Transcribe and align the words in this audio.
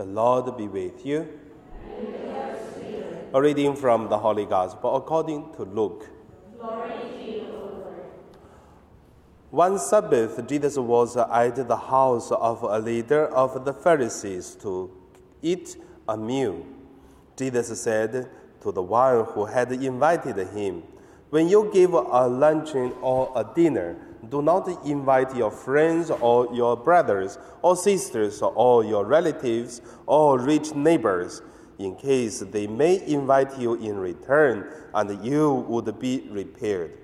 The 0.00 0.06
Lord 0.06 0.56
be 0.56 0.66
with 0.66 1.04
you. 1.04 1.28
A 3.34 3.38
reading 3.38 3.76
from 3.76 4.08
the 4.08 4.16
Holy 4.16 4.46
Gospel 4.46 4.96
according 4.96 5.52
to 5.56 5.64
Luke. 5.64 6.08
One 9.50 9.78
Sabbath, 9.78 10.46
Jesus 10.48 10.78
was 10.78 11.18
at 11.18 11.68
the 11.68 11.76
house 11.76 12.32
of 12.32 12.62
a 12.62 12.78
leader 12.78 13.26
of 13.26 13.66
the 13.66 13.74
Pharisees 13.74 14.56
to 14.62 14.90
eat 15.42 15.76
a 16.08 16.16
meal. 16.16 16.64
Jesus 17.36 17.82
said 17.82 18.30
to 18.62 18.72
the 18.72 18.80
one 18.80 19.26
who 19.26 19.44
had 19.44 19.70
invited 19.70 20.38
him, 20.48 20.82
When 21.28 21.46
you 21.46 21.68
give 21.74 21.92
a 21.92 22.26
luncheon 22.26 22.94
or 23.02 23.30
a 23.36 23.44
dinner, 23.54 23.98
do 24.28 24.42
not 24.42 24.68
invite 24.84 25.34
your 25.34 25.50
friends 25.50 26.10
or 26.10 26.54
your 26.54 26.76
brothers 26.76 27.38
or 27.62 27.76
sisters 27.76 28.42
or 28.42 28.84
your 28.84 29.04
relatives 29.04 29.80
or 30.06 30.38
rich 30.38 30.74
neighbors, 30.74 31.42
in 31.78 31.96
case 31.96 32.40
they 32.40 32.66
may 32.66 33.04
invite 33.06 33.58
you 33.58 33.74
in 33.74 33.96
return 33.96 34.70
and 34.94 35.24
you 35.24 35.52
would 35.68 35.98
be 35.98 36.28
repaired. 36.30 36.98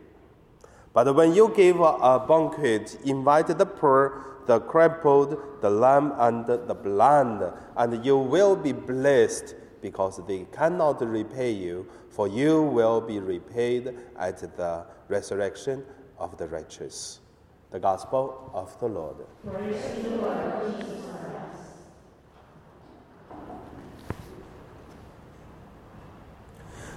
But 0.93 1.15
when 1.15 1.35
you 1.35 1.53
give 1.55 1.81
a 1.81 2.25
banquet, 2.27 2.99
invite 3.05 3.47
the 3.47 3.67
poor, 3.67 4.43
the 4.47 4.61
crippled, 4.61 5.61
the 5.61 5.71
lame, 5.71 6.13
and 6.17 6.47
the 6.47 6.75
blind, 6.75 7.43
and 7.77 8.05
you 8.05 8.17
will 8.17 8.57
be 8.57 8.73
blessed 8.73 9.55
because 9.83 10.21
they 10.27 10.47
cannot 10.53 11.07
repay 11.07 11.51
you, 11.51 11.87
for 12.09 12.27
you 12.29 12.63
will 12.63 13.01
be 13.01 13.21
repaid 13.21 13.95
at 14.19 14.39
the 14.57 14.87
resurrection 15.09 15.85
of 16.19 16.37
the 16.39 16.47
righteous. 16.49 17.21
The 17.71 17.81
Gospel 17.81 18.51
of 18.55 18.79
the 18.81 18.87
Lord. 18.87 19.17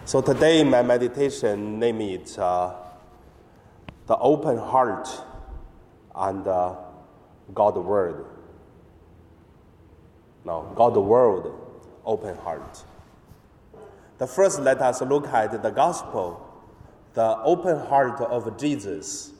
So 0.05 0.21
today, 0.21 0.63
my 0.63 0.81
meditation 0.81 1.77
name 1.79 2.01
it 2.01 2.39
uh, 2.39 2.73
the 4.07 4.17
open 4.17 4.57
heart 4.57 5.07
and 6.15 6.47
uh, 6.47 6.75
God 7.53 7.77
Word. 7.77 8.25
No, 10.45 10.71
God 10.75 10.97
Word, 10.97 11.51
open 12.05 12.35
heart. 12.37 12.83
The 14.17 14.25
first, 14.25 14.59
let 14.61 14.81
us 14.81 15.01
look 15.03 15.27
at 15.27 15.61
the 15.61 15.69
Gospel, 15.69 16.48
the 17.13 17.37
open 17.43 17.79
heart 17.87 18.21
of 18.21 18.57
Jesus. 18.57 19.31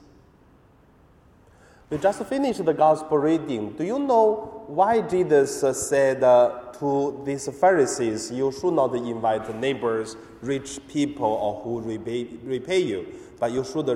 We 1.89 1.97
just 1.97 2.23
finished 2.25 2.63
the 2.63 2.73
gospel 2.73 3.17
reading. 3.17 3.71
Do 3.71 3.83
you 3.83 3.97
know 3.97 4.63
why 4.67 5.01
Jesus 5.01 5.59
said 5.89 6.23
uh, 6.23 6.71
to 6.79 7.21
these 7.25 7.49
Pharisees, 7.59 8.31
You 8.31 8.51
should 8.51 8.73
not 8.73 8.95
invite 8.95 9.55
neighbors, 9.55 10.15
rich 10.41 10.79
people, 10.87 11.25
or 11.25 11.61
who 11.63 11.81
repay, 11.81 12.25
repay 12.43 12.79
you, 12.79 13.07
but 13.39 13.51
you 13.51 13.63
should 13.63 13.89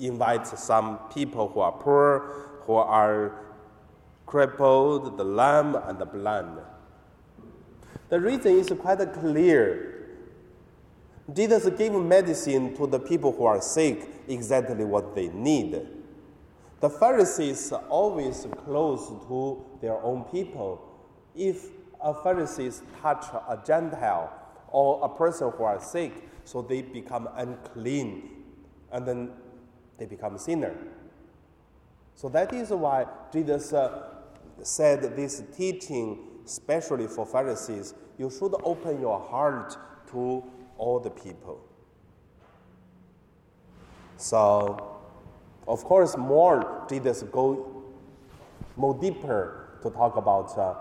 invite 0.00 0.46
some 0.46 0.98
people 1.12 1.48
who 1.48 1.60
are 1.60 1.72
poor, 1.72 2.20
who 2.64 2.74
are 2.74 3.32
crippled, 4.24 5.18
the 5.18 5.24
lame, 5.24 5.74
and 5.74 5.98
the 5.98 6.06
blind? 6.06 6.58
The 8.08 8.20
reason 8.20 8.52
is 8.52 8.72
quite 8.80 9.12
clear. 9.12 10.01
Jesus 11.32 11.68
gave 11.76 11.92
medicine 11.92 12.74
to 12.76 12.86
the 12.86 12.98
people 12.98 13.32
who 13.32 13.44
are 13.44 13.60
sick, 13.60 14.08
exactly 14.28 14.84
what 14.84 15.14
they 15.14 15.28
need. 15.28 15.86
The 16.80 16.90
Pharisees 16.90 17.70
are 17.70 17.84
always 17.88 18.46
close 18.64 19.08
to 19.28 19.64
their 19.80 20.02
own 20.02 20.24
people. 20.24 20.82
If 21.34 21.68
a 22.00 22.12
Pharisee 22.12 22.82
touch 23.00 23.24
a 23.32 23.60
Gentile 23.64 24.32
or 24.68 25.04
a 25.04 25.08
person 25.08 25.52
who 25.56 25.62
are 25.62 25.80
sick, 25.80 26.12
so 26.44 26.60
they 26.60 26.82
become 26.82 27.28
unclean, 27.36 28.44
and 28.90 29.06
then 29.06 29.30
they 29.98 30.06
become 30.06 30.36
sinner. 30.38 30.74
So 32.16 32.28
that 32.30 32.52
is 32.52 32.70
why 32.70 33.06
Jesus 33.32 33.72
uh, 33.72 34.08
said 34.62 35.16
this 35.16 35.42
teaching, 35.56 36.18
especially 36.44 37.06
for 37.06 37.24
Pharisees, 37.24 37.94
you 38.18 38.28
should 38.28 38.54
open 38.64 39.00
your 39.00 39.20
heart 39.20 39.76
to 40.10 40.42
all 40.78 41.00
the 41.00 41.10
people. 41.10 41.60
So 44.16 44.92
of 45.66 45.84
course, 45.84 46.16
more 46.16 46.84
Jesus 46.88 47.22
go 47.24 47.82
more 48.76 48.94
deeper 48.94 49.78
to 49.82 49.90
talk 49.90 50.16
about 50.16 50.58
uh, 50.58 50.74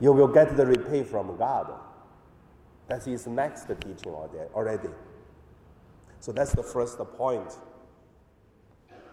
you 0.00 0.12
will 0.12 0.28
get 0.28 0.56
the 0.56 0.66
repay 0.66 1.04
from 1.04 1.36
God. 1.36 1.72
That's 2.88 3.06
his 3.06 3.26
next 3.26 3.68
teaching 3.68 4.12
already. 4.54 4.88
So 6.20 6.32
that's 6.32 6.52
the 6.52 6.62
first 6.62 6.98
point. 7.16 7.56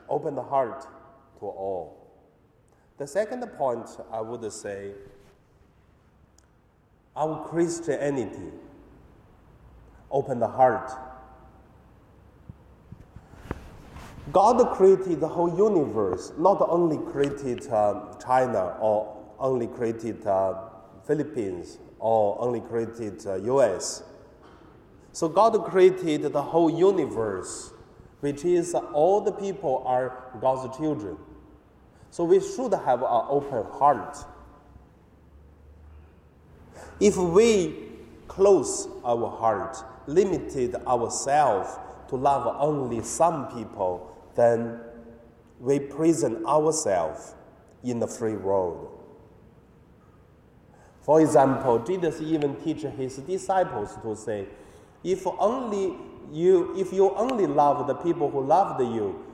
Open 0.10 0.36
the 0.36 0.44
heart 0.44 0.82
to 1.40 1.46
all. 1.46 2.08
The 2.98 3.08
second 3.08 3.46
point 3.58 3.88
I 4.12 4.22
would 4.22 4.52
say 4.52 4.92
our 7.16 7.48
Christianity 7.48 8.52
open 10.12 10.40
the 10.40 10.48
heart 10.48 10.92
God 14.32 14.76
created 14.76 15.22
the 15.22 15.28
whole 15.28 15.56
universe, 15.58 16.32
not 16.38 16.62
only 16.62 16.98
created 17.12 17.68
uh, 17.68 18.14
China 18.24 18.76
or 18.80 19.18
only 19.40 19.66
created 19.68 20.26
uh, 20.28 20.54
Philippines 21.08 21.80
or 21.98 22.40
only 22.40 22.62
created 22.62 23.26
uh, 23.26 23.36
US. 23.36 24.04
So 25.14 25.28
God 25.28 25.64
created 25.66 26.32
the 26.32 26.42
whole 26.42 26.70
universe, 26.70 27.74
which 28.20 28.46
is 28.46 28.76
all 28.76 29.22
the 29.22 29.32
people 29.32 29.82
are 29.86 30.32
God's 30.40 30.78
children. 30.78 31.18
So 32.12 32.24
we 32.24 32.40
should 32.40 32.74
have 32.74 33.02
an 33.02 33.26
open 33.30 33.64
heart. 33.72 34.18
If 37.00 37.18
we 37.18 37.88
close 38.28 38.88
our 39.04 39.30
heart, 39.30 39.78
limited 40.08 40.76
ourselves 40.88 41.70
to 42.10 42.16
love 42.16 42.56
only 42.60 43.04
some 43.04 43.48
people, 43.48 44.16
then 44.36 44.80
we 45.60 45.80
prison 45.80 46.46
ourselves 46.46 47.36
in 47.84 48.00
the 48.00 48.08
free 48.08 48.36
world. 48.36 49.00
For 51.02 51.22
example, 51.22 51.80
Jesus 51.80 52.22
even 52.22 52.56
teach 52.58 52.82
his 52.82 53.18
disciples 53.18 53.98
to 54.04 54.16
say, 54.16 54.48
if 55.04 55.26
only 55.26 55.96
you, 56.32 56.76
if 56.78 56.94
you 56.94 57.12
only 57.16 57.48
love 57.48 57.88
the 57.88 57.96
people 57.96 58.30
who 58.30 58.42
loved 58.44 58.82
you, 58.82 59.26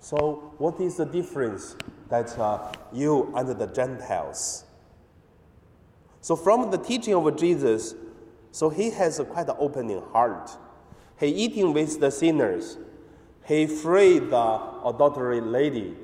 so 0.00 0.52
what 0.58 0.80
is 0.80 0.96
the 0.96 1.06
difference 1.06 1.76
that 2.08 2.36
uh, 2.38 2.72
you 2.92 3.32
and 3.34 3.48
the 3.48 3.66
Gentiles? 3.66 4.64
So 6.20 6.36
from 6.36 6.70
the 6.70 6.78
teaching 6.78 7.14
of 7.14 7.36
Jesus, 7.36 7.94
so 8.50 8.70
he 8.70 8.90
has 8.90 9.18
a 9.18 9.24
quite 9.24 9.48
an 9.48 9.56
opening 9.58 10.02
heart. 10.12 10.50
He 11.18 11.26
eating 11.26 11.72
with 11.72 12.00
the 12.00 12.10
sinners 12.10 12.78
he 13.48 13.66
freed 13.66 14.28
the 14.28 14.60
adultery 14.84 15.40
lady. 15.40 15.96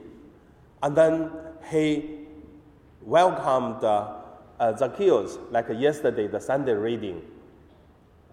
And 0.83 0.97
then 0.97 1.31
he 1.71 2.21
welcomed 3.03 3.85
uh, 3.85 4.15
uh, 4.59 4.75
Zacchaeus, 4.75 5.39
like 5.51 5.67
yesterday, 5.69 6.27
the 6.27 6.41
Sunday 6.41 6.73
reading, 6.73 7.21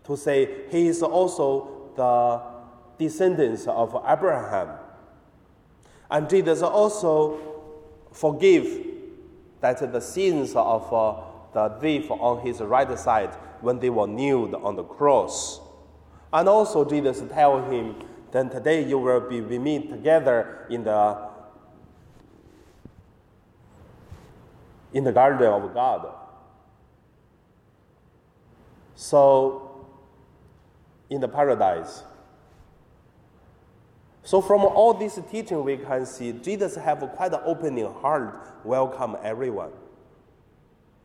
to 0.06 0.16
say 0.16 0.64
he 0.70 0.88
is 0.88 1.04
also 1.04 1.92
the 1.98 2.42
descendants 3.04 3.68
of 3.68 4.02
Abraham. 4.08 4.78
And 6.10 6.30
Jesus 6.30 6.62
also 6.62 7.38
forgive 8.14 8.88
that 9.60 9.92
the 9.92 10.00
sins 10.00 10.54
of 10.56 10.94
uh, 10.94 11.22
the 11.54 11.70
thief 11.82 12.10
on 12.10 12.46
his 12.46 12.62
right 12.62 12.98
side 12.98 13.34
when 13.62 13.80
they 13.80 13.90
were 13.90 14.08
nailed 14.08 14.56
on 14.56 14.76
the 14.76 14.84
cross. 14.84 15.60
And 16.34 16.48
also 16.48 16.86
Jesus 16.86 17.22
tell 17.32 17.70
him 17.70 17.96
then 18.32 18.50
today 18.50 18.86
you 18.86 18.98
will 18.98 19.20
be 19.20 19.42
with 19.42 19.62
me 19.62 19.88
together 19.88 20.66
in 20.70 20.84
the 20.84 21.30
in 24.94 25.04
the 25.04 25.12
garden 25.12 25.48
of 25.48 25.74
God. 25.74 26.14
So 28.96 29.86
in 31.10 31.20
the 31.20 31.28
paradise. 31.28 32.04
So 34.24 34.40
from 34.40 34.62
all 34.62 34.94
this 34.94 35.20
teaching 35.30 35.64
we 35.64 35.78
can 35.78 36.06
see 36.06 36.32
Jesus 36.32 36.76
have 36.76 37.00
quite 37.16 37.34
an 37.34 37.42
opening 37.44 37.92
heart, 37.92 38.48
welcome 38.64 39.18
everyone. 39.22 39.72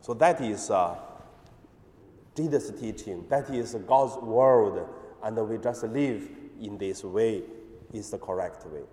So 0.01 0.13
that 0.15 0.39
is 0.41 0.69
uh, 0.69 0.95
Jesus' 2.35 2.71
teaching. 2.79 3.25
That 3.29 3.49
is 3.49 3.75
God's 3.87 4.15
word, 4.17 4.87
and 5.23 5.49
we 5.49 5.57
just 5.57 5.83
live 5.83 6.29
in 6.61 6.77
this 6.77 7.03
way 7.03 7.43
is 7.93 8.11
the 8.11 8.17
correct 8.17 8.65
way. 8.67 8.83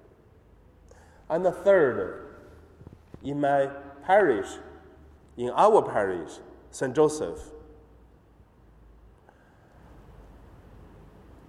And 1.28 1.44
the 1.44 1.52
third, 1.52 2.36
in 3.22 3.40
my 3.40 3.68
parish, 4.04 4.48
in 5.36 5.50
our 5.50 5.82
parish, 5.82 6.32
St. 6.70 6.94
Joseph. 6.94 7.38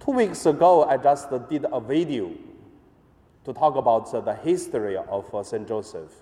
Two 0.00 0.12
weeks 0.12 0.46
ago, 0.46 0.84
I 0.84 0.96
just 0.96 1.28
did 1.48 1.66
a 1.70 1.80
video 1.80 2.32
to 3.44 3.52
talk 3.52 3.76
about 3.76 4.10
the 4.24 4.34
history 4.34 4.96
of 4.96 5.34
uh, 5.34 5.42
St. 5.42 5.66
Joseph. 5.66 6.12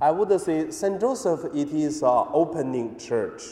I 0.00 0.10
would 0.10 0.40
say 0.40 0.70
St. 0.70 1.00
Joseph, 1.00 1.44
it 1.54 1.70
is 1.70 2.02
an 2.02 2.26
opening 2.32 2.98
church. 2.98 3.42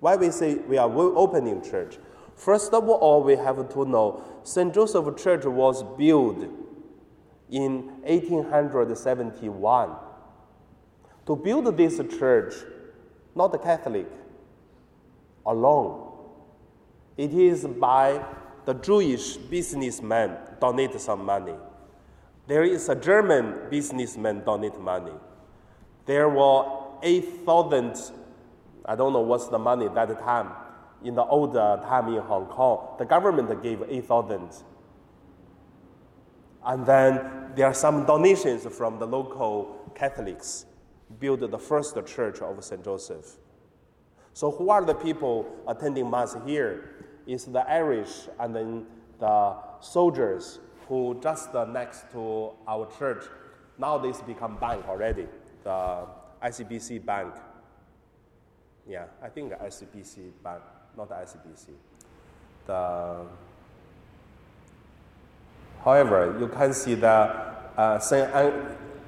Why 0.00 0.16
we 0.16 0.30
say 0.30 0.54
we 0.56 0.78
are 0.78 0.90
opening 0.90 1.62
church? 1.62 1.98
First 2.34 2.72
of 2.72 2.88
all, 2.88 3.22
we 3.22 3.36
have 3.36 3.68
to 3.68 3.84
know 3.84 4.22
St. 4.42 4.72
Joseph 4.74 5.16
Church 5.16 5.44
was 5.44 5.82
built 5.96 6.38
in 7.50 7.86
1871. 8.02 9.90
To 11.26 11.36
build 11.36 11.76
this 11.76 12.00
church, 12.18 12.54
not 13.34 13.52
the 13.52 13.58
Catholic 13.58 14.08
alone. 15.46 16.10
It 17.16 17.32
is 17.32 17.64
by 17.64 18.24
the 18.64 18.74
Jewish 18.74 19.36
businessman 19.36 20.36
donate 20.60 21.00
some 21.00 21.24
money. 21.24 21.54
There 22.46 22.64
is 22.64 22.88
a 22.88 22.94
German 22.94 23.70
businessman 23.70 24.42
donate 24.44 24.78
money. 24.80 25.12
There 26.06 26.28
were 26.28 26.66
8,000, 27.02 28.12
I 28.84 28.94
don't 28.96 29.12
know 29.12 29.20
what's 29.20 29.48
the 29.48 29.58
money 29.58 29.86
at 29.86 29.94
that 29.94 30.18
time, 30.20 30.50
in 31.02 31.14
the 31.14 31.24
old 31.24 31.56
uh, 31.56 31.76
time 31.78 32.12
in 32.12 32.20
Hong 32.20 32.46
Kong. 32.46 32.96
The 32.98 33.04
government 33.04 33.62
gave 33.62 33.82
8,000. 33.88 34.48
And 36.66 36.86
then 36.86 37.52
there 37.54 37.66
are 37.66 37.74
some 37.74 38.04
donations 38.04 38.66
from 38.66 38.98
the 38.98 39.06
local 39.06 39.92
Catholics, 39.94 40.66
build 41.20 41.40
the 41.40 41.58
first 41.58 41.96
church 42.06 42.40
of 42.40 42.62
St. 42.64 42.84
Joseph. 42.84 43.36
So 44.32 44.50
who 44.50 44.70
are 44.70 44.84
the 44.84 44.94
people 44.94 45.46
attending 45.68 46.10
Mass 46.10 46.36
here? 46.44 46.90
Is 47.26 47.46
the 47.46 47.60
Irish 47.70 48.28
and 48.38 48.54
then 48.54 48.86
the 49.18 49.56
soldiers 49.80 50.58
who 50.88 51.18
just 51.22 51.54
uh, 51.54 51.64
next 51.64 52.10
to 52.12 52.50
our 52.68 52.86
church. 52.98 53.24
Now 53.78 53.96
this 53.96 54.20
become 54.20 54.58
bank 54.58 54.86
already 54.86 55.26
the 55.64 56.06
ICBC 56.42 57.04
Bank. 57.04 57.34
Yeah, 58.86 59.06
I 59.22 59.28
think 59.28 59.50
the 59.50 59.56
ICBC 59.56 60.30
Bank, 60.42 60.62
not 60.96 61.08
the 61.08 61.14
ICBC. 61.14 61.68
The, 62.66 63.26
however, 65.82 66.36
you 66.38 66.48
can 66.48 66.72
see 66.72 66.94
the, 66.94 67.08
uh, 67.08 67.98
Saint, 67.98 68.30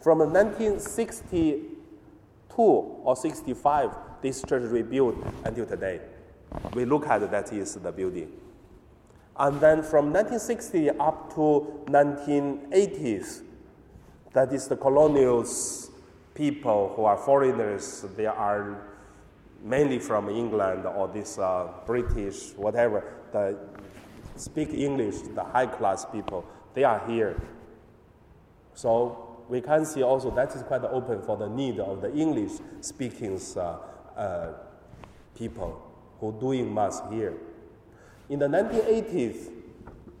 From 0.00 0.18
1962 0.18 2.58
or 2.58 3.16
65, 3.16 3.90
this 4.22 4.42
church 4.42 4.70
rebuilt 4.70 5.14
until 5.44 5.66
today. 5.66 6.00
We 6.74 6.84
look 6.84 7.06
at 7.06 7.30
that 7.30 7.52
is 7.52 7.74
the 7.74 7.92
building. 7.92 8.32
And 9.42 9.60
then 9.60 9.82
from 9.82 10.12
1960 10.12 10.90
up 11.00 11.34
to 11.34 11.82
1980s, 11.86 13.42
that 14.34 14.52
is 14.52 14.68
the 14.68 14.76
colonials 14.76 15.90
people 16.32 16.92
who 16.94 17.06
are 17.06 17.16
foreigners, 17.16 18.06
they 18.16 18.26
are 18.26 18.86
mainly 19.60 19.98
from 19.98 20.28
England 20.28 20.86
or 20.86 21.08
this 21.08 21.40
uh, 21.40 21.66
British, 21.86 22.52
whatever, 22.52 23.02
the 23.32 23.58
speak 24.36 24.72
English, 24.74 25.16
the 25.34 25.42
high 25.42 25.66
class 25.66 26.04
people, 26.04 26.44
they 26.74 26.84
are 26.84 27.04
here. 27.08 27.42
So 28.74 29.42
we 29.48 29.60
can 29.60 29.84
see 29.84 30.04
also 30.04 30.30
that 30.36 30.54
is 30.54 30.62
quite 30.62 30.84
open 30.84 31.20
for 31.20 31.36
the 31.36 31.48
need 31.48 31.80
of 31.80 32.00
the 32.00 32.14
English 32.14 32.52
speaking 32.80 33.40
uh, 33.56 33.78
uh, 34.16 34.52
people 35.34 35.82
who 36.20 36.32
doing 36.38 36.72
mass 36.72 37.02
here. 37.10 37.36
In 38.28 38.38
the 38.38 38.46
1980s, 38.46 39.50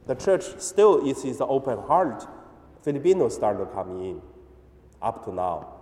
the 0.06 0.14
church 0.14 0.58
still 0.58 1.06
is 1.08 1.24
its 1.24 1.40
open 1.40 1.78
heart. 1.78 2.26
Filipinos 2.82 3.34
started 3.34 3.66
coming 3.72 4.04
in 4.04 4.22
up 5.00 5.24
to 5.24 5.32
now. 5.32 5.74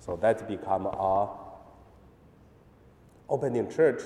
So 0.00 0.16
that 0.16 0.46
become 0.48 0.86
a 0.86 1.28
opening 3.28 3.70
church 3.70 4.02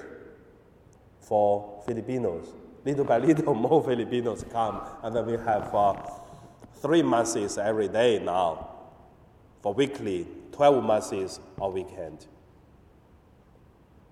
for 1.20 1.82
Filipinos. 1.86 2.48
Little 2.84 3.04
by 3.04 3.18
little, 3.18 3.54
more 3.68 3.82
Filipinos 3.82 4.44
come, 4.50 4.80
and 5.02 5.14
then 5.14 5.26
we 5.26 5.34
have 5.34 5.72
uh, 5.74 5.94
three 6.76 7.02
masses 7.02 7.58
every 7.58 7.88
day 7.88 8.18
now 8.18 8.68
for 9.62 9.72
weekly, 9.72 10.26
12 10.50 10.84
masses 10.84 11.40
a 11.60 11.68
weekend. 11.68 12.26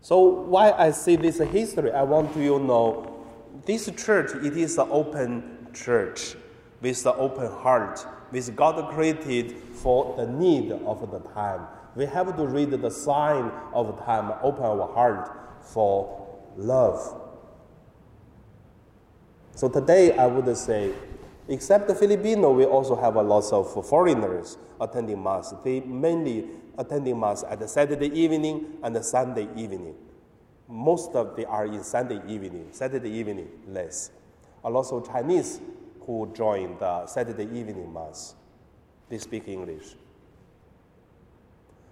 So 0.02 0.20
why 0.20 0.72
I 0.72 0.90
say 0.92 1.16
this 1.16 1.38
history, 1.38 1.92
I 1.92 2.02
want 2.02 2.34
you 2.36 2.58
to 2.58 2.64
know 2.64 3.26
this 3.66 3.90
church, 3.96 4.30
it 4.42 4.56
is 4.56 4.78
an 4.78 4.88
open 4.90 5.68
church 5.74 6.36
with 6.80 7.04
an 7.04 7.14
open 7.16 7.50
heart, 7.50 8.04
with 8.32 8.56
God 8.56 8.92
created 8.94 9.56
for 9.74 10.16
the 10.16 10.26
need 10.26 10.72
of 10.72 11.10
the 11.10 11.20
time. 11.30 11.66
We 11.94 12.06
have 12.06 12.34
to 12.36 12.46
read 12.46 12.70
the 12.70 12.90
sign 12.90 13.50
of 13.74 14.02
time, 14.04 14.32
open 14.42 14.64
our 14.64 14.92
heart 14.92 15.62
for 15.62 16.26
love. 16.56 17.20
So 19.54 19.68
today 19.68 20.16
I 20.16 20.26
would 20.26 20.56
say, 20.56 20.92
except 21.50 21.88
the 21.88 21.94
Filipino, 21.94 22.52
we 22.52 22.64
also 22.64 22.94
have 22.94 23.16
a 23.16 23.22
lot 23.22 23.52
of 23.52 23.86
foreigners 23.86 24.56
attending 24.80 25.22
Mass. 25.22 25.52
They 25.64 25.80
mainly 25.80 26.48
attending 26.78 27.18
Mass 27.18 27.42
at 27.42 27.58
the 27.58 27.68
Saturday 27.68 28.08
evening 28.18 28.78
and 28.82 28.94
the 28.94 29.02
Sunday 29.02 29.48
evening. 29.56 29.96
Most 30.68 31.14
of 31.16 31.34
they 31.36 31.44
are 31.44 31.66
in 31.66 31.82
Sunday 31.82 32.22
evening, 32.28 32.68
Saturday 32.70 33.10
evening 33.10 33.48
less. 33.66 34.12
A 34.64 34.70
lot 34.70 34.90
of 34.92 35.06
Chinese 35.06 35.60
who 36.06 36.30
join 36.32 36.78
the 36.78 37.06
Saturday 37.06 37.44
evening 37.58 37.92
Mass. 37.92 38.36
They 39.08 39.18
speak 39.18 39.48
English. 39.48 39.96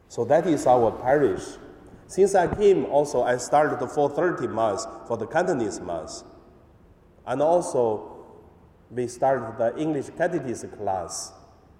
So 0.09 0.25
that 0.27 0.47
is 0.47 0.67
our 0.67 0.93
parish. 0.93 1.43
Since 2.07 2.37
I 2.37 2.47
came, 2.47 2.87
also 2.87 3.23
I 3.23 3.37
started 3.39 3.81
the 3.81 3.87
4:30 3.87 4.47
Mass 4.55 4.87
for 5.09 5.17
the 5.17 5.27
Cantonese 5.27 5.81
Mass, 5.81 6.25
and 7.27 7.43
also 7.43 8.18
we 8.91 9.07
started 9.07 9.59
the 9.59 9.77
English 9.79 10.07
Catechism 10.17 10.71
class. 10.71 11.33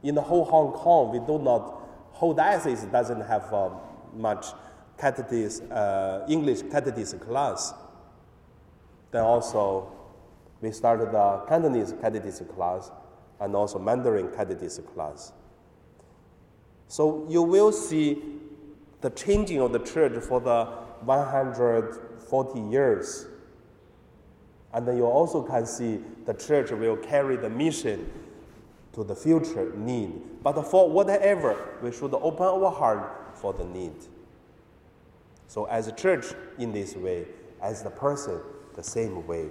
In 0.03 0.15
the 0.15 0.23
whole 0.23 0.45
Hong 0.45 0.73
Kong, 0.73 1.13
we 1.13 1.19
do 1.27 1.39
not 1.43 1.89
whole 2.13 2.35
diocese 2.35 2.83
doesn't 2.85 3.21
have 3.21 3.53
uh, 3.53 3.71
much 4.13 4.47
catechism, 4.99 5.69
uh, 5.71 6.21
English 6.29 6.63
catechism 6.71 7.21
class. 7.21 7.73
Then 9.13 9.23
also, 9.23 9.93
we 10.61 10.73
started 10.73 11.13
the 11.13 11.45
Cantonese 11.49 11.95
catechism 12.01 12.49
class 12.49 12.91
and 13.41 13.55
also 13.55 13.79
Mandarin 13.79 14.29
catechism 14.35 14.85
class. 14.87 15.33
So 16.89 17.25
you 17.29 17.43
will 17.43 17.71
see 17.71 18.21
the 19.01 19.11
changing 19.11 19.61
of 19.61 19.73
the 19.73 19.79
church 19.79 20.21
for 20.25 20.41
the 20.41 20.65
140 21.05 22.61
years. 22.61 23.27
And 24.73 24.87
then 24.87 24.97
you 24.97 25.07
also 25.07 25.43
can 25.43 25.67
see 25.67 26.01
the 26.27 26.35
church 26.35 26.71
will 26.71 26.97
carry 26.97 27.37
the 27.37 27.49
mission 27.49 28.11
to 28.93 29.05
the 29.05 29.15
future 29.15 29.73
need. 29.77 30.13
But 30.43 30.61
for 30.63 30.91
whatever, 30.91 31.57
we 31.83 31.93
should 31.93 32.15
open 32.15 32.47
our 32.47 32.71
heart 32.71 33.37
for 33.37 33.53
the 33.53 33.65
need. 33.65 33.95
So, 35.47 35.65
as 35.65 35.89
a 35.89 35.93
church, 35.93 36.27
in 36.59 36.73
this 36.73 36.95
way, 36.95 37.27
as 37.63 37.83
the 37.83 37.91
person, 37.91 38.41
the 38.75 38.83
same 38.83 39.27
way. 39.27 39.47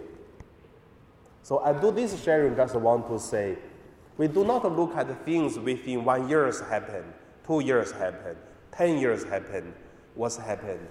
So, 1.41 1.59
I 1.59 1.73
do 1.73 1.91
this 1.91 2.21
sharing 2.23 2.55
just 2.55 2.75
want 2.75 3.07
to 3.07 3.19
say 3.19 3.57
we 4.17 4.27
do 4.27 4.43
not 4.43 4.63
look 4.77 4.95
at 4.95 5.25
things 5.25 5.57
within 5.57 6.03
one 6.03 6.27
years 6.27 6.59
happen, 6.61 7.03
two 7.45 7.61
years 7.61 7.91
happen, 7.91 8.35
ten 8.71 8.97
years 8.97 9.23
happen, 9.23 9.73
what's 10.15 10.37
happened. 10.37 10.87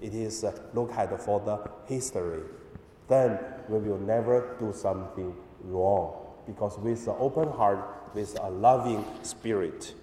It 0.00 0.14
is 0.14 0.44
uh, 0.44 0.52
look 0.74 0.92
at 0.92 1.18
for 1.20 1.40
the 1.40 1.70
history. 1.86 2.42
Then 3.08 3.38
we 3.68 3.78
will 3.78 3.98
never 3.98 4.56
do 4.58 4.72
something 4.72 5.34
wrong 5.62 6.26
because 6.46 6.78
with 6.78 7.06
an 7.06 7.14
open 7.18 7.50
heart, 7.50 8.12
with 8.14 8.38
a 8.40 8.50
loving 8.50 9.04
spirit, 9.22 9.94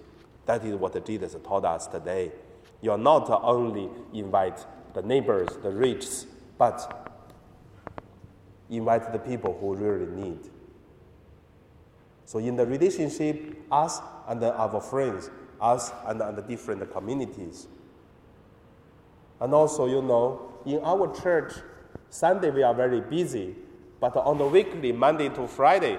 that 0.46 0.64
is 0.64 0.74
what 0.74 1.04
Jesus 1.04 1.36
taught 1.44 1.64
us 1.64 1.86
today. 1.86 2.32
You 2.80 2.92
are 2.92 2.98
not 2.98 3.30
only 3.42 3.88
invite 4.12 4.64
the 4.92 5.02
neighbors, 5.02 5.48
the 5.62 5.70
rich, 5.70 6.06
but 6.58 7.10
invite 8.70 9.12
the 9.12 9.18
people 9.18 9.56
who 9.58 9.74
really 9.74 10.06
need. 10.06 10.38
So 12.26 12.38
in 12.38 12.56
the 12.56 12.66
relationship, 12.66 13.58
us 13.70 14.00
and 14.28 14.42
our 14.44 14.80
friends, 14.80 15.30
us 15.60 15.92
and, 16.06 16.20
and 16.20 16.36
the 16.36 16.42
different 16.42 16.90
communities. 16.92 17.66
And 19.40 19.52
also, 19.52 19.86
you 19.86 20.00
know, 20.02 20.52
in 20.64 20.80
our 20.82 21.14
church, 21.20 21.52
Sunday 22.10 22.50
we 22.50 22.62
are 22.62 22.74
very 22.74 23.00
busy, 23.00 23.54
but 24.00 24.16
on 24.16 24.38
the 24.38 24.46
weekly, 24.46 24.92
Monday 24.92 25.28
to 25.30 25.46
Friday, 25.46 25.98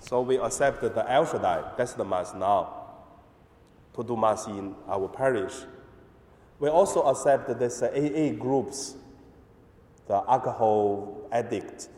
so 0.00 0.20
we 0.20 0.38
accept 0.38 0.80
the 0.80 1.10
El 1.10 1.24
Shaddai, 1.26 1.72
that's 1.76 1.94
the 1.94 2.04
mass 2.04 2.34
now, 2.34 2.84
to 3.94 4.04
do 4.04 4.16
mass 4.16 4.46
in 4.46 4.74
our 4.88 5.08
parish. 5.08 5.54
We 6.58 6.68
also 6.68 7.02
accept 7.02 7.58
this 7.58 7.82
AA 7.82 8.30
groups, 8.38 8.96
the 10.06 10.22
alcohol 10.28 11.28
addict 11.32 11.88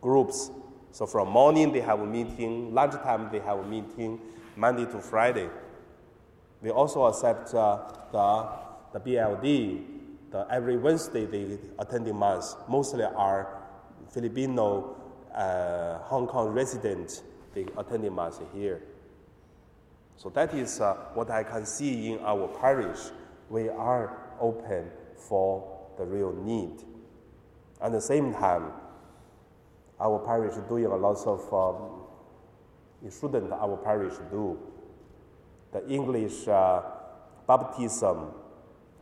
groups 0.00 0.50
so 0.92 1.06
from 1.06 1.28
morning 1.28 1.72
they 1.72 1.80
have 1.80 2.00
a 2.00 2.06
meeting, 2.06 2.74
lunchtime 2.74 3.28
they 3.30 3.38
have 3.40 3.58
a 3.58 3.66
meeting, 3.66 4.18
Monday 4.56 4.86
to 4.86 5.00
Friday. 5.00 5.48
We 6.60 6.70
also 6.70 7.04
accept 7.04 7.54
uh, 7.54 7.78
the, 8.12 8.48
the 8.92 9.00
BLD. 9.00 9.89
The, 10.30 10.46
every 10.50 10.76
Wednesday 10.76 11.26
they 11.26 11.58
attending 11.78 12.18
mass. 12.18 12.56
Mostly 12.68 13.04
are 13.04 13.62
Filipino, 14.10 14.96
uh, 15.34 15.98
Hong 15.98 16.26
Kong 16.26 16.48
residents. 16.48 17.22
They 17.54 17.66
attending 17.76 18.14
mass 18.14 18.40
here. 18.54 18.82
So 20.16 20.28
that 20.30 20.54
is 20.54 20.80
uh, 20.80 20.94
what 21.14 21.30
I 21.30 21.42
can 21.42 21.66
see 21.66 22.12
in 22.12 22.20
our 22.20 22.46
parish. 22.60 22.98
We 23.48 23.68
are 23.68 24.34
open 24.40 24.90
for 25.16 25.88
the 25.98 26.04
real 26.04 26.32
need. 26.32 26.84
At 27.82 27.92
the 27.92 28.00
same 28.00 28.32
time, 28.34 28.72
our 29.98 30.18
parish 30.20 30.54
doing 30.68 30.86
a 30.86 30.96
lot 30.96 31.18
of 31.26 31.52
um, 31.52 32.00
shouldn't 33.10 33.52
our 33.52 33.76
parish 33.78 34.14
do. 34.30 34.58
The 35.72 35.86
English 35.88 36.46
uh, 36.48 36.82
baptism, 37.46 38.32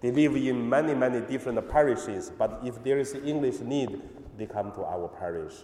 they 0.00 0.12
live 0.12 0.36
in 0.36 0.68
many, 0.68 0.94
many 0.94 1.20
different 1.20 1.68
parishes, 1.68 2.30
but 2.30 2.60
if 2.64 2.82
there 2.84 2.98
is 2.98 3.14
English 3.14 3.60
need, 3.60 4.00
they 4.36 4.46
come 4.46 4.70
to 4.72 4.84
our 4.84 5.08
parish. 5.08 5.54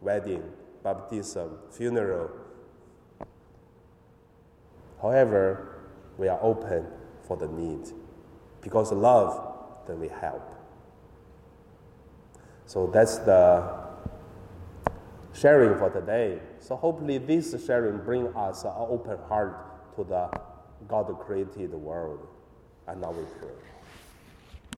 Wedding, 0.00 0.42
baptism, 0.82 1.58
funeral. 1.70 2.30
However, 5.00 5.80
we 6.18 6.28
are 6.28 6.38
open 6.42 6.86
for 7.26 7.36
the 7.36 7.48
need. 7.48 7.92
Because 8.60 8.92
love, 8.92 9.54
then 9.86 10.00
we 10.00 10.08
help. 10.08 10.52
So 12.66 12.88
that's 12.88 13.18
the 13.18 13.86
sharing 15.32 15.78
for 15.78 15.88
today. 15.88 16.40
So 16.58 16.76
hopefully 16.76 17.18
this 17.18 17.54
sharing 17.64 17.98
bring 17.98 18.28
us 18.34 18.64
an 18.64 18.72
open 18.76 19.18
heart 19.28 19.94
to 19.96 20.04
the 20.04 20.28
God 20.88 21.06
created 21.20 21.72
world. 21.72 22.26
And 22.88 23.00
now 23.00 23.10
we 23.10 23.24
pray. 23.40 23.75